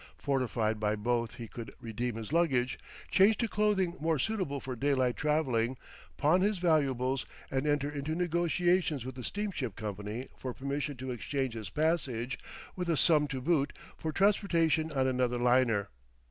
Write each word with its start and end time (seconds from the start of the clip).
Fortified 0.17 0.79
by 0.79 0.95
both 0.95 1.35
he 1.35 1.47
could 1.47 1.75
redeem 1.79 2.15
his 2.15 2.33
luggage, 2.33 2.79
change 3.11 3.37
to 3.37 3.47
clothing 3.47 3.93
more 4.01 4.17
suitable 4.17 4.59
for 4.59 4.75
daylight 4.75 5.15
traveling, 5.15 5.77
pawn 6.17 6.41
his 6.41 6.57
valuables, 6.57 7.27
and 7.51 7.67
enter 7.67 7.87
into 7.87 8.15
negotiations 8.15 9.05
with 9.05 9.13
the 9.13 9.23
steamship 9.23 9.75
company 9.75 10.27
for 10.35 10.55
permission 10.55 10.97
to 10.97 11.11
exchange 11.11 11.53
his 11.53 11.69
passage, 11.69 12.39
with 12.75 12.89
a 12.89 12.97
sum 12.97 13.27
to 13.27 13.39
boot, 13.41 13.73
for 13.95 14.11
transportation 14.11 14.91
on 14.91 15.05
another 15.05 15.37
liner. 15.37 15.89